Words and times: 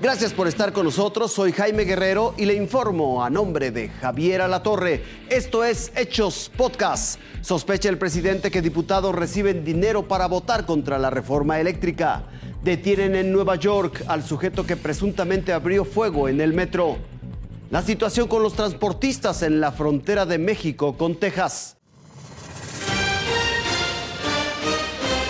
Gracias 0.00 0.32
por 0.32 0.48
estar 0.48 0.72
con 0.72 0.86
nosotros. 0.86 1.30
Soy 1.30 1.52
Jaime 1.52 1.84
Guerrero 1.84 2.32
y 2.38 2.46
le 2.46 2.54
informo 2.54 3.22
a 3.22 3.28
nombre 3.28 3.70
de 3.70 3.90
Javier 3.90 4.40
Alatorre. 4.40 5.02
Esto 5.28 5.62
es 5.62 5.92
Hechos 5.94 6.50
Podcast. 6.56 7.20
Sospecha 7.42 7.90
el 7.90 7.98
presidente 7.98 8.50
que 8.50 8.62
diputados 8.62 9.14
reciben 9.14 9.62
dinero 9.62 10.08
para 10.08 10.26
votar 10.26 10.64
contra 10.64 10.98
la 10.98 11.10
reforma 11.10 11.60
eléctrica. 11.60 12.24
Detienen 12.64 13.14
en 13.14 13.30
Nueva 13.30 13.56
York 13.56 14.02
al 14.06 14.24
sujeto 14.24 14.64
que 14.64 14.78
presuntamente 14.78 15.52
abrió 15.52 15.84
fuego 15.84 16.30
en 16.30 16.40
el 16.40 16.54
metro. 16.54 16.96
La 17.68 17.82
situación 17.82 18.26
con 18.26 18.42
los 18.42 18.54
transportistas 18.54 19.42
en 19.42 19.60
la 19.60 19.70
frontera 19.70 20.24
de 20.24 20.38
México 20.38 20.96
con 20.96 21.16
Texas. 21.16 21.76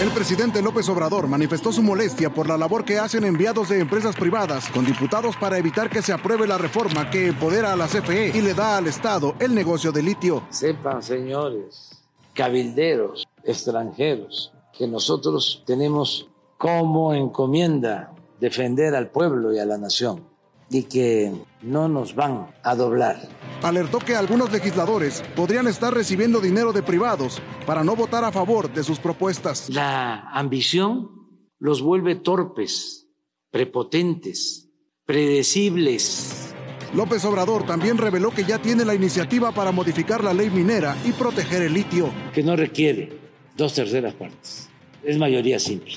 El 0.00 0.12
presidente 0.12 0.62
López 0.62 0.88
Obrador 0.88 1.26
manifestó 1.26 1.72
su 1.72 1.82
molestia 1.82 2.30
por 2.30 2.48
la 2.48 2.56
labor 2.56 2.84
que 2.84 3.00
hacen 3.00 3.24
enviados 3.24 3.68
de 3.68 3.80
empresas 3.80 4.14
privadas 4.14 4.68
con 4.68 4.84
diputados 4.84 5.36
para 5.36 5.58
evitar 5.58 5.90
que 5.90 6.02
se 6.02 6.12
apruebe 6.12 6.46
la 6.46 6.56
reforma 6.56 7.10
que 7.10 7.26
empodera 7.26 7.72
a 7.72 7.76
la 7.76 7.88
CFE 7.88 8.28
y 8.32 8.40
le 8.40 8.54
da 8.54 8.76
al 8.76 8.86
Estado 8.86 9.34
el 9.40 9.52
negocio 9.52 9.90
de 9.90 10.04
litio. 10.04 10.44
Sepan, 10.50 11.02
señores, 11.02 12.00
cabilderos 12.32 13.26
extranjeros, 13.42 14.52
que 14.72 14.86
nosotros 14.86 15.64
tenemos 15.66 16.28
como 16.58 17.12
encomienda 17.12 18.12
defender 18.38 18.94
al 18.94 19.10
pueblo 19.10 19.52
y 19.52 19.58
a 19.58 19.64
la 19.64 19.78
nación 19.78 20.22
y 20.70 20.82
que 20.84 21.32
no 21.62 21.88
nos 21.88 22.14
van 22.14 22.48
a 22.62 22.74
doblar. 22.74 23.16
Alertó 23.62 23.98
que 23.98 24.14
algunos 24.14 24.52
legisladores 24.52 25.22
podrían 25.34 25.66
estar 25.66 25.92
recibiendo 25.92 26.40
dinero 26.40 26.72
de 26.72 26.82
privados 26.82 27.40
para 27.66 27.82
no 27.82 27.96
votar 27.96 28.24
a 28.24 28.32
favor 28.32 28.72
de 28.72 28.84
sus 28.84 28.98
propuestas. 28.98 29.68
La 29.70 30.30
ambición 30.32 31.10
los 31.58 31.82
vuelve 31.82 32.16
torpes, 32.16 33.08
prepotentes, 33.50 34.68
predecibles. 35.04 36.54
López 36.94 37.24
Obrador 37.24 37.66
también 37.66 37.98
reveló 37.98 38.30
que 38.30 38.44
ya 38.44 38.58
tiene 38.60 38.84
la 38.84 38.94
iniciativa 38.94 39.52
para 39.52 39.72
modificar 39.72 40.22
la 40.22 40.32
ley 40.32 40.50
minera 40.50 40.96
y 41.04 41.12
proteger 41.12 41.62
el 41.62 41.74
litio. 41.74 42.10
Que 42.32 42.42
no 42.42 42.56
requiere 42.56 43.18
dos 43.56 43.74
terceras 43.74 44.14
partes, 44.14 44.68
es 45.02 45.18
mayoría 45.18 45.58
simple. 45.58 45.94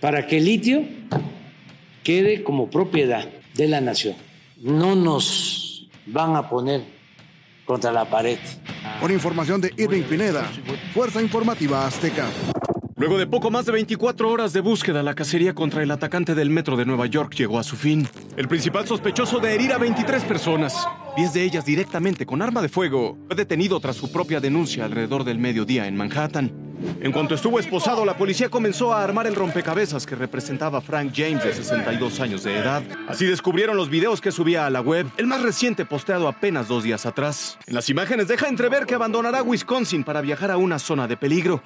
Para 0.00 0.26
que 0.26 0.38
el 0.38 0.46
litio 0.46 0.82
quede 2.02 2.42
como 2.42 2.70
propiedad 2.70 3.28
de 3.54 3.68
la 3.68 3.80
nación. 3.80 4.16
No 4.60 4.94
nos 4.94 5.88
van 6.06 6.36
a 6.36 6.48
poner 6.48 6.84
contra 7.64 7.92
la 7.92 8.04
pared. 8.04 8.38
Con 9.00 9.10
información 9.10 9.60
de 9.60 9.72
Irving 9.76 10.02
Pineda, 10.02 10.50
Fuerza 10.92 11.22
Informativa 11.22 11.86
Azteca. 11.86 12.26
Luego 12.96 13.18
de 13.18 13.26
poco 13.26 13.50
más 13.50 13.66
de 13.66 13.72
24 13.72 14.30
horas 14.30 14.52
de 14.52 14.60
búsqueda, 14.60 15.02
la 15.02 15.14
cacería 15.14 15.54
contra 15.54 15.82
el 15.82 15.90
atacante 15.90 16.36
del 16.36 16.50
metro 16.50 16.76
de 16.76 16.84
Nueva 16.84 17.06
York 17.06 17.34
llegó 17.34 17.58
a 17.58 17.64
su 17.64 17.74
fin. 17.74 18.06
El 18.36 18.46
principal 18.46 18.86
sospechoso 18.86 19.40
de 19.40 19.54
herir 19.54 19.72
a 19.72 19.78
23 19.78 20.22
personas, 20.22 20.86
10 21.16 21.32
de 21.32 21.42
ellas 21.42 21.64
directamente 21.64 22.26
con 22.26 22.42
arma 22.42 22.62
de 22.62 22.68
fuego, 22.68 23.18
fue 23.26 23.34
detenido 23.34 23.80
tras 23.80 23.96
su 23.96 24.12
propia 24.12 24.38
denuncia 24.38 24.84
alrededor 24.84 25.24
del 25.24 25.40
mediodía 25.40 25.88
en 25.88 25.96
Manhattan. 25.96 26.61
En 27.00 27.12
cuanto 27.12 27.34
estuvo 27.34 27.58
esposado, 27.58 28.04
la 28.04 28.16
policía 28.16 28.48
comenzó 28.48 28.92
a 28.92 29.02
armar 29.02 29.26
el 29.26 29.34
rompecabezas 29.34 30.06
que 30.06 30.14
representaba 30.14 30.78
a 30.78 30.80
Frank 30.80 31.12
James 31.14 31.42
de 31.42 31.52
62 31.52 32.20
años 32.20 32.42
de 32.44 32.58
edad. 32.58 32.82
Así 33.08 33.26
descubrieron 33.26 33.76
los 33.76 33.88
videos 33.88 34.20
que 34.20 34.32
subía 34.32 34.66
a 34.66 34.70
la 34.70 34.80
web, 34.80 35.06
el 35.16 35.26
más 35.26 35.42
reciente 35.42 35.84
posteado 35.84 36.28
apenas 36.28 36.68
dos 36.68 36.84
días 36.84 37.06
atrás. 37.06 37.58
En 37.66 37.74
las 37.74 37.88
imágenes 37.88 38.28
deja 38.28 38.48
entrever 38.48 38.86
que 38.86 38.94
abandonará 38.94 39.42
Wisconsin 39.42 40.04
para 40.04 40.20
viajar 40.20 40.50
a 40.50 40.56
una 40.56 40.78
zona 40.78 41.08
de 41.08 41.16
peligro. 41.16 41.62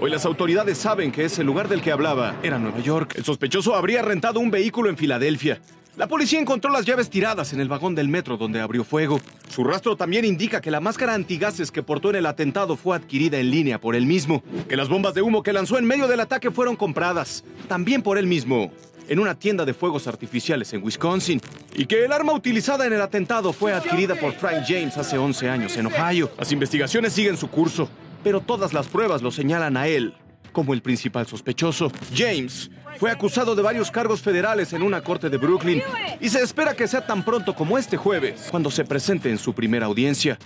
Hoy 0.00 0.10
las 0.10 0.24
autoridades 0.24 0.78
saben 0.78 1.12
que 1.12 1.24
ese 1.24 1.42
lugar 1.42 1.68
del 1.68 1.80
que 1.80 1.92
hablaba 1.92 2.34
era 2.42 2.58
Nueva 2.58 2.80
York. 2.80 3.14
El 3.16 3.24
sospechoso 3.24 3.74
habría 3.74 4.02
rentado 4.02 4.40
un 4.40 4.50
vehículo 4.50 4.90
en 4.90 4.96
Filadelfia. 4.96 5.60
La 5.96 6.08
policía 6.08 6.38
encontró 6.38 6.70
las 6.70 6.84
llaves 6.84 7.08
tiradas 7.08 7.54
en 7.54 7.60
el 7.60 7.68
vagón 7.68 7.94
del 7.94 8.10
metro 8.10 8.36
donde 8.36 8.60
abrió 8.60 8.84
fuego. 8.84 9.18
Su 9.48 9.64
rastro 9.64 9.96
también 9.96 10.26
indica 10.26 10.60
que 10.60 10.70
la 10.70 10.78
máscara 10.78 11.14
antigases 11.14 11.70
que 11.70 11.82
portó 11.82 12.10
en 12.10 12.16
el 12.16 12.26
atentado 12.26 12.76
fue 12.76 12.94
adquirida 12.94 13.38
en 13.38 13.50
línea 13.50 13.80
por 13.80 13.96
él 13.96 14.04
mismo, 14.04 14.42
que 14.68 14.76
las 14.76 14.90
bombas 14.90 15.14
de 15.14 15.22
humo 15.22 15.42
que 15.42 15.54
lanzó 15.54 15.78
en 15.78 15.86
medio 15.86 16.06
del 16.06 16.20
ataque 16.20 16.50
fueron 16.50 16.76
compradas, 16.76 17.44
también 17.66 18.02
por 18.02 18.18
él 18.18 18.26
mismo, 18.26 18.70
en 19.08 19.18
una 19.18 19.38
tienda 19.38 19.64
de 19.64 19.72
fuegos 19.72 20.06
artificiales 20.06 20.70
en 20.74 20.84
Wisconsin, 20.84 21.40
y 21.74 21.86
que 21.86 22.04
el 22.04 22.12
arma 22.12 22.34
utilizada 22.34 22.86
en 22.86 22.92
el 22.92 23.00
atentado 23.00 23.54
fue 23.54 23.72
adquirida 23.72 24.16
por 24.16 24.34
Frank 24.34 24.64
James 24.68 24.98
hace 24.98 25.16
11 25.16 25.48
años 25.48 25.78
en 25.78 25.86
Ohio. 25.86 26.30
Las 26.38 26.52
investigaciones 26.52 27.14
siguen 27.14 27.38
su 27.38 27.48
curso, 27.48 27.88
pero 28.22 28.42
todas 28.42 28.74
las 28.74 28.86
pruebas 28.86 29.22
lo 29.22 29.30
señalan 29.30 29.78
a 29.78 29.88
él 29.88 30.14
como 30.56 30.72
el 30.72 30.80
principal 30.80 31.26
sospechoso. 31.26 31.92
James 32.16 32.70
fue 32.98 33.10
acusado 33.10 33.54
de 33.54 33.60
varios 33.60 33.90
cargos 33.90 34.22
federales 34.22 34.72
en 34.72 34.82
una 34.82 35.02
corte 35.02 35.28
de 35.28 35.36
Brooklyn 35.36 35.82
y 36.18 36.30
se 36.30 36.40
espera 36.40 36.74
que 36.74 36.88
sea 36.88 37.06
tan 37.06 37.22
pronto 37.22 37.54
como 37.54 37.76
este 37.76 37.98
jueves, 37.98 38.48
cuando 38.50 38.70
se 38.70 38.86
presente 38.86 39.28
en 39.28 39.36
su 39.36 39.52
primera 39.52 39.84
audiencia. 39.84 40.38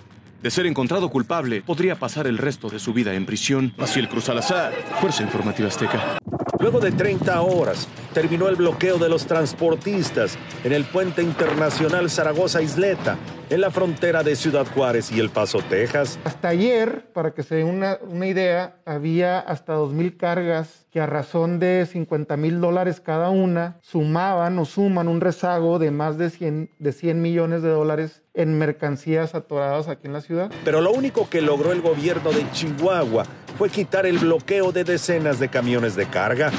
De 0.43 0.51
ser 0.51 0.65
encontrado 0.65 1.09
culpable, 1.09 1.61
podría 1.61 1.95
pasar 1.95 2.27
el 2.27 2.37
resto 2.37 2.69
de 2.69 2.79
su 2.79 2.91
vida 2.91 3.13
en 3.13 3.25
prisión. 3.25 3.73
Así 3.77 4.01
el 4.01 4.09
Cruz 4.09 4.25
Salazar, 4.25 4.73
Fuerza 4.99 5.23
Informativa 5.23 5.69
Azteca. 5.69 6.20
Luego 6.61 6.79
de 6.79 6.91
30 6.91 7.41
horas, 7.41 7.87
terminó 8.13 8.47
el 8.47 8.55
bloqueo 8.55 8.99
de 8.99 9.09
los 9.09 9.25
transportistas 9.25 10.37
en 10.63 10.73
el 10.73 10.85
puente 10.85 11.23
internacional 11.23 12.07
Zaragoza-Isleta 12.07 13.17
en 13.49 13.61
la 13.61 13.71
frontera 13.71 14.21
de 14.21 14.35
Ciudad 14.35 14.67
Juárez 14.73 15.11
y 15.11 15.19
El 15.19 15.31
Paso, 15.31 15.59
Texas. 15.67 16.19
Hasta 16.23 16.49
ayer, 16.49 17.11
para 17.13 17.33
que 17.33 17.41
se 17.41 17.55
den 17.55 17.67
una, 17.67 17.97
una 18.07 18.27
idea, 18.27 18.75
había 18.85 19.39
hasta 19.39 19.75
2.000 19.75 20.17
cargas 20.17 20.85
que 20.91 21.01
a 21.01 21.07
razón 21.07 21.59
de 21.59 21.87
50 21.89 22.37
mil 22.37 22.61
dólares 22.61 22.99
cada 22.99 23.29
una 23.29 23.77
sumaban 23.81 24.59
o 24.59 24.65
suman 24.65 25.07
un 25.07 25.19
rezago 25.19 25.79
de 25.79 25.89
más 25.89 26.17
de 26.17 26.29
100, 26.29 26.69
de 26.77 26.91
100 26.91 27.21
millones 27.21 27.61
de 27.61 27.69
dólares 27.69 28.21
en 28.33 28.57
mercancías 28.57 29.35
atoradas 29.35 29.87
aquí 29.87 30.07
en 30.07 30.13
la 30.13 30.21
ciudad. 30.21 30.51
Pero 30.63 30.79
lo 30.81 30.91
único 30.91 31.29
que 31.29 31.41
logró 31.41 31.71
el 31.71 31.81
gobierno 31.81 32.31
de 32.31 32.49
Chihuahua 32.51 33.25
fue 33.61 33.69
quitar 33.69 34.07
el 34.07 34.17
bloqueo 34.17 34.71
de 34.71 34.83
decenas 34.83 35.37
de 35.37 35.47
camiones 35.47 35.95
de 35.95 36.07
carga, 36.07 36.51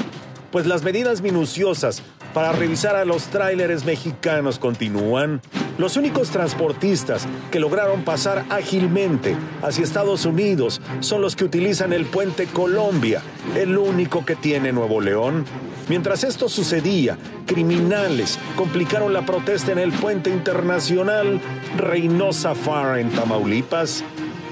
pues 0.53 0.65
las 0.65 0.83
medidas 0.83 1.19
minuciosas 1.19 2.01
para 2.33 2.53
revisar 2.53 2.95
a 2.95 3.03
los 3.03 3.25
tráileres 3.25 3.83
mexicanos 3.83 4.57
continúan. 4.57 5.41
Los 5.77 5.97
únicos 5.97 6.29
transportistas 6.29 7.27
que 7.51 7.59
lograron 7.59 8.05
pasar 8.05 8.45
ágilmente 8.49 9.35
hacia 9.61 9.83
Estados 9.83 10.25
Unidos 10.25 10.79
son 11.01 11.21
los 11.21 11.35
que 11.35 11.43
utilizan 11.43 11.91
el 11.91 12.05
puente 12.05 12.45
Colombia, 12.45 13.21
el 13.53 13.77
único 13.77 14.25
que 14.25 14.37
tiene 14.37 14.71
Nuevo 14.71 15.01
León. 15.01 15.43
Mientras 15.89 16.23
esto 16.23 16.47
sucedía, 16.47 17.17
criminales 17.45 18.39
complicaron 18.55 19.11
la 19.11 19.25
protesta 19.25 19.73
en 19.73 19.79
el 19.79 19.91
puente 19.91 20.29
internacional 20.29 21.41
Reynosa 21.75 22.55
Far 22.55 22.97
en 22.97 23.09
Tamaulipas. 23.09 24.05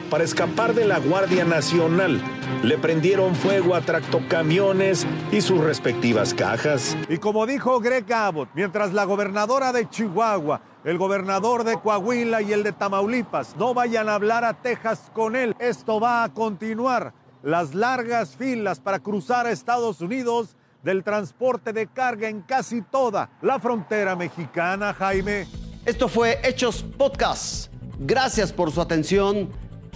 Para 0.09 0.25
escapar 0.25 0.73
de 0.73 0.83
la 0.83 0.99
Guardia 0.99 1.45
Nacional, 1.45 2.19
le 2.63 2.77
prendieron 2.77 3.35
fuego 3.35 3.75
a 3.75 3.81
tractocamiones 3.81 5.05
y 5.31 5.41
sus 5.41 5.59
respectivas 5.59 6.33
cajas. 6.33 6.95
Y 7.09 7.17
como 7.17 7.45
dijo 7.45 7.79
Greg 7.79 8.11
Abbott, 8.13 8.49
mientras 8.53 8.93
la 8.93 9.05
gobernadora 9.05 9.71
de 9.71 9.89
Chihuahua, 9.89 10.61
el 10.83 10.97
gobernador 10.97 11.63
de 11.63 11.79
Coahuila 11.79 12.41
y 12.41 12.53
el 12.53 12.63
de 12.63 12.71
Tamaulipas 12.71 13.55
no 13.57 13.73
vayan 13.73 14.09
a 14.09 14.15
hablar 14.15 14.43
a 14.43 14.53
Texas 14.53 15.11
con 15.13 15.35
él, 15.35 15.55
esto 15.59 15.99
va 15.99 16.23
a 16.23 16.33
continuar. 16.33 17.13
Las 17.43 17.73
largas 17.73 18.35
filas 18.35 18.79
para 18.79 18.99
cruzar 18.99 19.47
a 19.47 19.51
Estados 19.51 20.01
Unidos 20.01 20.55
del 20.83 21.03
transporte 21.03 21.73
de 21.73 21.87
carga 21.87 22.29
en 22.29 22.41
casi 22.41 22.81
toda 22.81 23.29
la 23.41 23.59
frontera 23.59 24.15
mexicana, 24.15 24.93
Jaime. 24.93 25.47
Esto 25.85 26.07
fue 26.07 26.39
Hechos 26.43 26.83
Podcast. 26.83 27.71
Gracias 27.99 28.51
por 28.51 28.71
su 28.71 28.81
atención. 28.81 29.49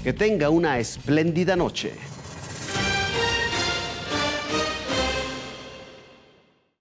Que 0.04 0.14
tenga 0.14 0.52
una 0.52 0.78
espléndida 0.78 1.56
noche. 1.56 1.94